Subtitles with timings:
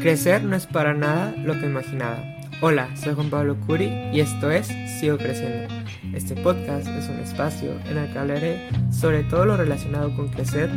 [0.00, 2.22] Crecer no es para nada lo que imaginaba.
[2.60, 5.74] Hola, soy Juan Pablo Curi y esto es Sigo Creciendo.
[6.14, 10.70] Este podcast es un espacio en el que hablaré sobre todo lo relacionado con crecer,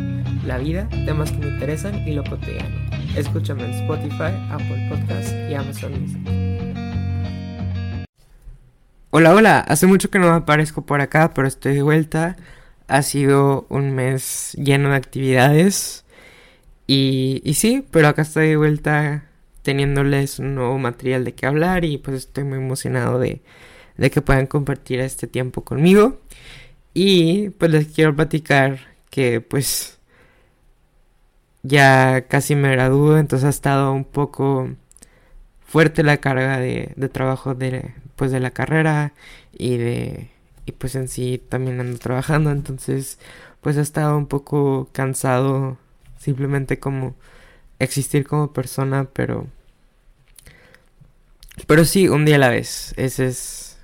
[0.46, 2.76] la vida, temas que me interesan y lo cotidiano.
[3.16, 6.20] Escúchame en Spotify, Apple Podcasts y Amazon Music.
[9.12, 12.38] Hola, hola, hace mucho que no aparezco por acá, pero estoy de vuelta.
[12.88, 16.05] Ha sido un mes lleno de actividades.
[16.91, 19.26] Y, sí, pero acá estoy de vuelta
[19.62, 23.44] teniéndoles un nuevo material de qué hablar y pues estoy muy emocionado de,
[23.98, 26.20] de que puedan compartir este tiempo conmigo.
[26.94, 28.80] Y pues les quiero platicar
[29.12, 30.00] que pues
[31.64, 34.70] ya casi me gradúo, entonces ha estado un poco
[35.62, 39.14] fuerte la carga de, de trabajo de, pues de la carrera
[39.53, 40.30] y de
[40.66, 43.20] y pues en sí también ando trabajando, entonces
[43.62, 45.78] pues ha estado un poco cansado
[46.20, 47.16] simplemente como
[47.80, 49.48] existir como persona, pero
[51.67, 52.94] pero sí, un día a la vez.
[52.98, 53.80] Ese es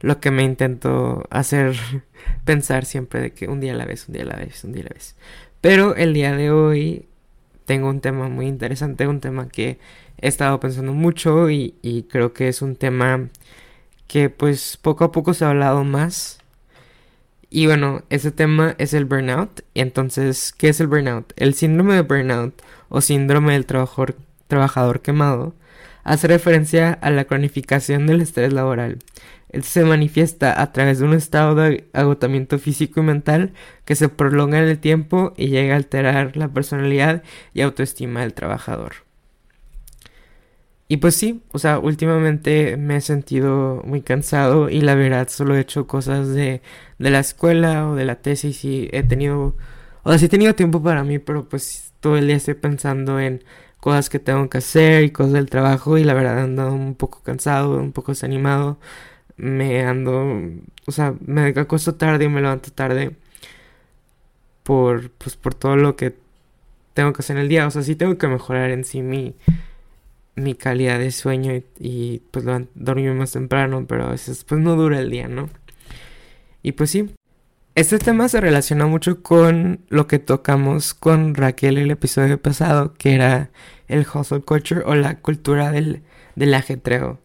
[0.00, 1.76] lo que me intento hacer
[2.44, 4.72] pensar siempre de que un día a la vez, un día a la vez, un
[4.72, 5.16] día a la vez.
[5.60, 7.06] Pero el día de hoy
[7.64, 9.78] tengo un tema muy interesante, un tema que
[10.20, 13.28] he estado pensando mucho y, y creo que es un tema
[14.06, 16.40] que pues poco a poco se ha hablado más.
[17.50, 19.62] Y bueno, ese tema es el burnout.
[19.74, 21.32] Entonces, ¿qué es el burnout?
[21.36, 24.16] El síndrome de burnout o síndrome del trabajador,
[24.48, 25.54] trabajador quemado
[26.04, 28.98] hace referencia a la cronificación del estrés laboral.
[29.50, 33.52] Este se manifiesta a través de un estado de agotamiento físico y mental
[33.84, 37.22] que se prolonga en el tiempo y llega a alterar la personalidad
[37.54, 39.07] y autoestima del trabajador.
[40.88, 45.54] Y pues sí, o sea, últimamente me he sentido muy cansado y la verdad solo
[45.54, 46.62] he hecho cosas de,
[46.98, 49.54] de la escuela o de la tesis y he tenido,
[50.02, 53.20] o sea, sí he tenido tiempo para mí, pero pues todo el día estoy pensando
[53.20, 53.44] en
[53.80, 57.22] cosas que tengo que hacer y cosas del trabajo y la verdad ando un poco
[57.22, 58.78] cansado, un poco desanimado.
[59.36, 60.42] Me ando,
[60.86, 63.16] o sea, me acuesto tarde y me levanto tarde
[64.62, 66.14] por, pues, por todo lo que
[66.94, 67.66] tengo que hacer en el día.
[67.66, 69.36] O sea, sí tengo que mejorar en sí mi,
[70.38, 72.44] mi calidad de sueño y, pues
[72.74, 75.48] dormir más temprano, pero a veces pues no dura el día, ¿no?
[76.62, 77.14] Y pues sí,
[77.74, 83.14] este tema se relaciona mucho con lo que tocamos con Raquel el episodio pasado, que
[83.14, 83.50] era
[83.86, 86.02] el hustle culture o la cultura del,
[86.34, 87.20] del ajetreo.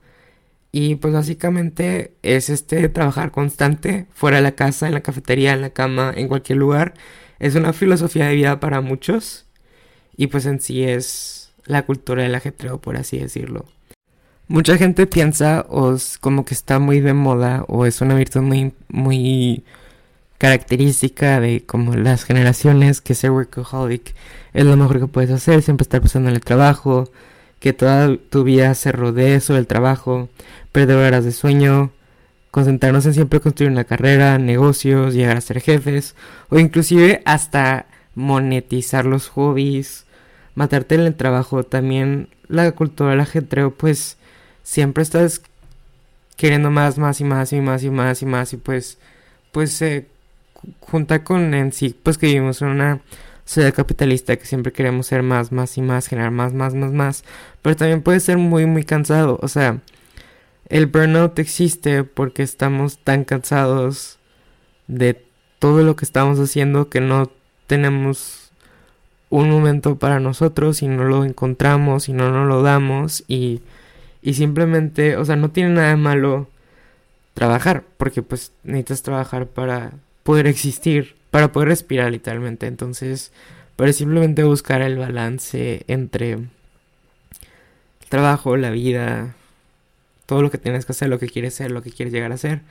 [0.72, 5.62] Y pues básicamente es este trabajar constante, fuera de la casa, en la cafetería, en
[5.62, 6.94] la cama, en cualquier lugar.
[7.40, 9.46] Es una filosofía de vida para muchos.
[10.18, 13.66] Y pues en sí es la cultura del ajetreo, por así decirlo.
[14.47, 18.41] Mucha gente piensa o es como que está muy de moda o es una virtud
[18.41, 19.63] muy, muy
[20.38, 24.13] característica de como las generaciones que ser workaholic
[24.53, 27.09] es lo mejor que puedes hacer, siempre estar pensando en el trabajo,
[27.59, 30.29] que toda tu vida se rodee sobre el trabajo,
[30.72, 31.91] perder horas de sueño,
[32.52, 36.16] concentrarnos en siempre construir una carrera, negocios, llegar a ser jefes
[36.50, 40.06] o inclusive hasta monetizar los hobbies,
[40.56, 44.18] matarte en el trabajo, también la cultura del ajetreo, pues
[44.64, 45.41] siempre estás
[46.36, 48.97] queriendo más, más y más y más y más y más y pues
[49.52, 50.08] pues se
[50.81, 53.02] junta con en sí, pues que vivimos en una
[53.46, 57.24] sociedad capitalista que siempre queremos ser más, más y más, generar más, más, más, más,
[57.62, 59.81] pero también puede ser muy, muy cansado, o sea,
[60.70, 64.18] el burnout existe porque estamos tan cansados
[64.88, 65.24] de
[65.59, 67.31] todo lo que estamos haciendo que no
[67.68, 68.43] tenemos
[69.34, 73.62] un momento para nosotros y no lo encontramos y no nos lo damos y,
[74.22, 76.48] y simplemente, o sea, no tiene nada de malo
[77.34, 82.68] trabajar, porque pues necesitas trabajar para poder existir, para poder respirar literalmente.
[82.68, 83.32] Entonces,
[83.76, 86.50] para simplemente buscar el balance entre el
[88.08, 89.36] trabajo, la vida,
[90.28, 92.38] todo lo que tienes que hacer, lo que quieres ser, lo que quieres llegar a
[92.38, 92.62] ser.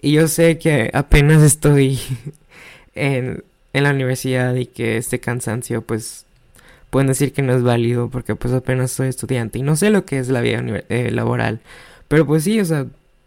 [0.00, 2.00] Y yo sé que apenas estoy
[2.94, 3.44] en,
[3.76, 6.24] en la universidad y que este cansancio pues
[6.88, 10.06] pueden decir que no es válido porque pues apenas soy estudiante y no sé lo
[10.06, 11.60] que es la vida eh, laboral.
[12.08, 12.86] Pero pues sí, o sea,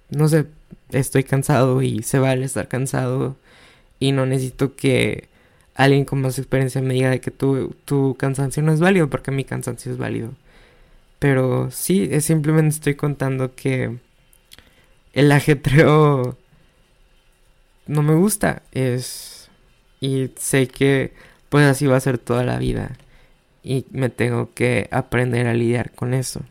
[0.10, 0.48] no sé,
[0.92, 3.38] estoy cansado y se vale estar cansado
[4.00, 5.30] y no necesito que
[5.76, 9.32] alguien con más experiencia me diga de que tu, tu cansancio no es válido porque
[9.32, 10.32] mi cansancio es válido.
[11.20, 13.98] Pero sí, es simplemente estoy contando que
[15.14, 16.38] el ajetreo
[17.86, 18.64] no me gusta.
[18.72, 19.39] Es.
[20.00, 21.14] Y sé que
[21.50, 22.98] pues así va a ser toda la vida.
[23.64, 26.42] Y me tengo que aprender a lidiar con eso.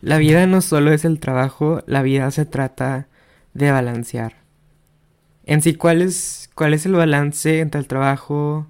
[0.00, 3.08] La vida no solo es el trabajo, la vida se trata
[3.54, 4.40] de balancear
[5.50, 8.68] en sí, ¿cuál es, ¿cuál es el balance entre el trabajo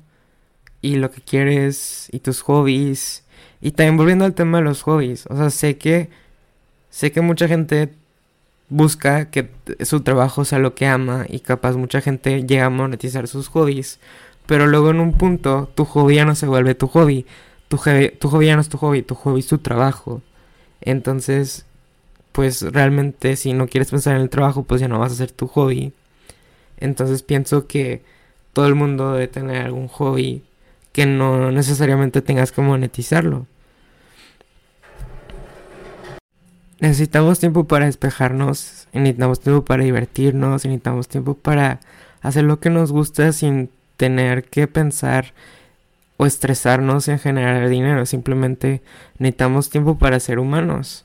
[0.81, 3.25] y lo que quieres y tus hobbies
[3.61, 6.09] Y también volviendo al tema de los hobbies, o sea, sé que
[6.89, 7.93] sé que mucha gente
[8.71, 9.51] busca que
[9.81, 14.01] su trabajo sea lo que ama y capaz mucha gente llega a monetizar sus hobbies,
[14.47, 17.27] pero luego en un punto tu hobby ya no se vuelve tu hobby,
[17.69, 17.79] tu,
[18.19, 20.23] tu hobby ya no es tu hobby, tu hobby es tu trabajo.
[20.81, 21.67] Entonces,
[22.33, 25.33] pues realmente si no quieres pensar en el trabajo, pues ya no vas a hacer
[25.33, 25.93] tu hobby.
[26.79, 28.03] Entonces pienso que
[28.53, 30.45] todo el mundo debe tener algún hobby
[30.93, 33.47] que no necesariamente tengas que monetizarlo.
[36.81, 41.81] Necesitamos tiempo para despejarnos, necesitamos tiempo para divertirnos, necesitamos tiempo para
[42.23, 43.69] hacer lo que nos gusta sin
[43.99, 45.35] tener que pensar
[46.17, 48.07] o estresarnos en generar dinero.
[48.07, 48.81] Simplemente
[49.19, 51.05] necesitamos tiempo para ser humanos.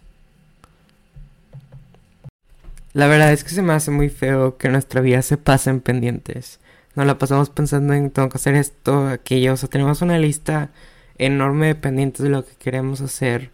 [2.94, 5.82] La verdad es que se me hace muy feo que nuestra vida se pase en
[5.82, 6.60] pendientes.
[6.96, 9.54] Nos la pasamos pensando en tengo que hacer esto, aquello.
[9.54, 10.70] O sea, tenemos una lista
[11.18, 13.52] enorme de pendientes de lo que queremos hacer.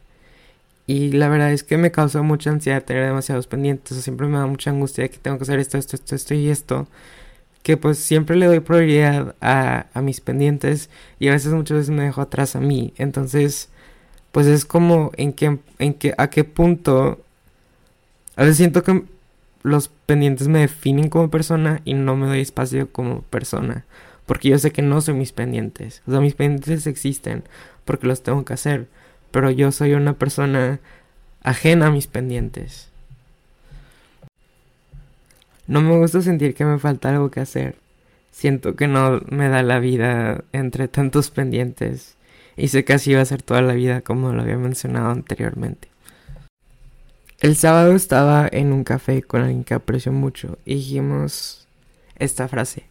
[0.87, 3.97] Y la verdad es que me causa mucha ansiedad tener demasiados pendientes.
[3.97, 6.33] O siempre me da mucha angustia de que tengo que hacer esto, esto, esto, esto
[6.33, 6.87] y esto.
[7.63, 10.89] Que pues siempre le doy prioridad a, a mis pendientes.
[11.19, 12.93] Y a veces, muchas veces me dejo atrás a mí.
[12.97, 13.69] Entonces,
[14.31, 17.19] pues es como en qué, en qué, a qué punto.
[18.35, 19.03] A veces siento que
[19.63, 23.85] los pendientes me definen como persona y no me doy espacio como persona.
[24.25, 26.01] Porque yo sé que no soy mis pendientes.
[26.07, 27.43] O sea, mis pendientes existen
[27.85, 28.87] porque los tengo que hacer.
[29.31, 30.79] Pero yo soy una persona
[31.41, 32.89] ajena a mis pendientes.
[35.67, 37.75] No me gusta sentir que me falta algo que hacer.
[38.31, 42.15] Siento que no me da la vida entre tantos pendientes.
[42.57, 45.87] Y sé que así va a ser toda la vida como lo había mencionado anteriormente.
[47.39, 51.67] El sábado estaba en un café con alguien que aprecio mucho y dijimos
[52.19, 52.83] esta frase.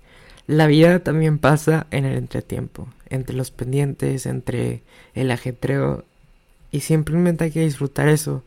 [0.48, 4.82] La vida también pasa en el entretiempo, entre los pendientes, entre
[5.14, 6.04] el ajetreo
[6.70, 8.44] y simplemente hay que disfrutar eso.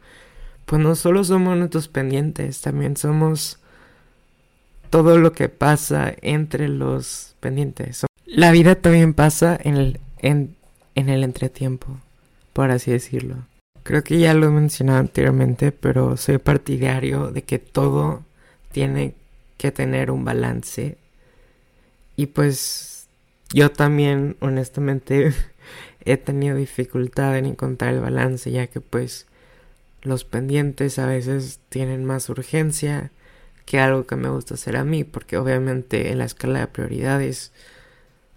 [0.65, 3.59] Pues no solo somos nuestros pendientes, también somos
[4.89, 8.05] todo lo que pasa entre los pendientes.
[8.25, 10.55] La vida también pasa en el, en,
[10.95, 11.99] en el entretiempo,
[12.53, 13.45] por así decirlo.
[13.83, 18.23] Creo que ya lo he mencionado anteriormente, pero soy partidario de que todo
[18.71, 19.13] tiene
[19.57, 20.97] que tener un balance.
[22.15, 23.07] Y pues
[23.51, 25.33] yo también, honestamente,
[26.05, 29.25] he tenido dificultad en encontrar el balance, ya que pues
[30.01, 33.11] los pendientes a veces tienen más urgencia
[33.65, 37.51] que algo que me gusta hacer a mí, porque obviamente en la escala de prioridades,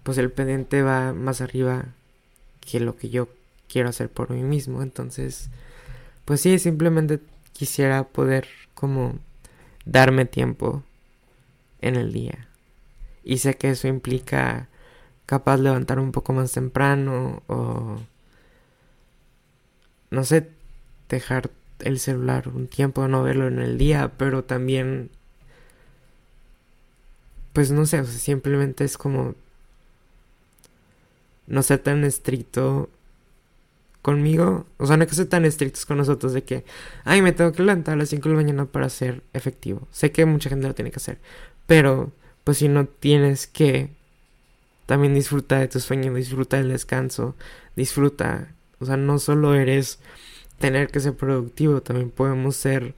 [0.02, 1.86] pues el pendiente va más arriba
[2.60, 3.28] que lo que yo
[3.69, 4.82] quiero hacer por mí mismo.
[4.82, 5.50] Entonces,
[6.24, 7.20] pues sí, simplemente
[7.52, 9.19] quisiera poder como
[9.84, 10.84] darme tiempo
[11.80, 12.48] en el día.
[13.24, 14.69] Y sé que eso implica
[15.26, 17.99] capaz levantar un poco más temprano o
[20.11, 20.49] no sé,
[21.08, 21.50] dejar
[21.81, 25.11] el celular un tiempo, no verlo en el día, pero también
[27.52, 29.34] pues no sé, simplemente es como
[31.46, 32.90] no ser tan estricto
[34.02, 36.64] conmigo, o sea, no que ser tan estrictos con nosotros de que,
[37.05, 39.88] ay, me tengo que levantar a las 5 de la mañana para ser efectivo.
[39.90, 41.19] Sé que mucha gente lo tiene que hacer,
[41.67, 42.12] pero
[42.44, 43.90] pues si no tienes que,
[44.86, 47.34] también disfruta de tu sueño, disfruta del descanso,
[47.74, 49.98] disfruta, o sea, no solo eres
[50.58, 52.94] tener que ser productivo, también podemos ser...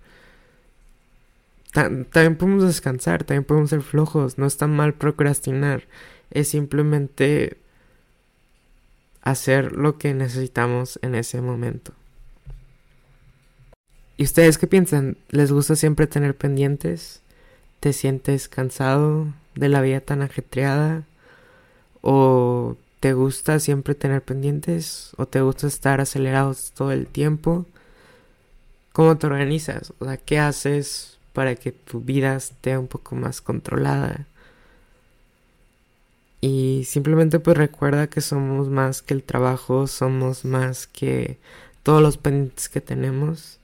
[1.73, 5.85] también podemos descansar, también podemos ser flojos, no está mal procrastinar,
[6.31, 7.59] es simplemente
[9.23, 11.93] hacer lo que necesitamos en ese momento.
[14.17, 15.17] ¿Y ustedes qué piensan?
[15.29, 17.23] ¿Les gusta siempre tener pendientes?
[17.81, 21.05] ¿Te sientes cansado de la vida tan ajetreada?
[22.11, 25.11] ¿O te gusta siempre tener pendientes?
[25.19, 27.67] ¿O te gusta estar acelerados todo el tiempo?
[28.95, 29.93] ¿Cómo te organizas?
[29.99, 34.27] O sea, ¿qué haces para que tu vida esté un poco más controlada?
[36.41, 41.37] Y simplemente pues recuerda que somos más que el trabajo, somos más que
[41.83, 43.59] todos los pendientes que tenemos,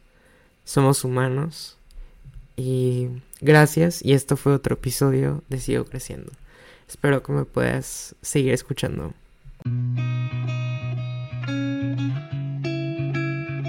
[0.67, 1.79] somos humanos.
[2.59, 3.09] Y
[3.41, 6.31] gracias, y esto fue otro episodio de Sigo Creciendo.
[6.88, 9.14] Espero que me puedas seguir escuchando.